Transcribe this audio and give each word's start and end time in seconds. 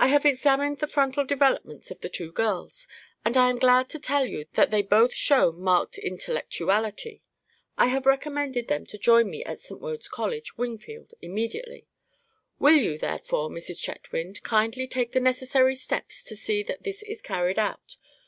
"I 0.00 0.08
have 0.08 0.24
examined 0.24 0.78
the 0.78 0.88
frontal 0.88 1.24
developments 1.24 1.92
of 1.92 2.00
the 2.00 2.08
two 2.08 2.32
girls, 2.32 2.88
and 3.24 3.36
I 3.36 3.48
am 3.48 3.60
glad 3.60 3.88
to 3.90 4.00
tell 4.00 4.26
you 4.26 4.46
that 4.54 4.72
they 4.72 4.82
both 4.82 5.14
show 5.14 5.52
marked 5.52 5.98
intellectuality. 5.98 7.22
I 7.78 7.86
have 7.86 8.06
recommended 8.06 8.66
them 8.66 8.86
to 8.86 8.98
join 8.98 9.30
me 9.30 9.44
at 9.44 9.60
St. 9.60 9.80
Wode's 9.80 10.08
College, 10.08 10.58
Wingfield, 10.58 11.12
immediately. 11.22 11.86
Will 12.58 12.74
you, 12.74 12.98
therefore, 12.98 13.48
Mrs. 13.48 13.80
Chetwynd, 13.80 14.42
kindly 14.42 14.88
take 14.88 15.12
the 15.12 15.20
necessary 15.20 15.76
steps 15.76 16.24
to 16.24 16.34
see 16.34 16.64
that 16.64 16.82
this 16.82 17.04
is 17.04 17.22
carried 17.22 17.60
out? 17.60 17.98